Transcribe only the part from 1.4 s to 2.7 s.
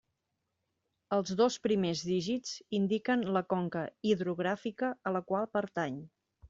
dos primers dígits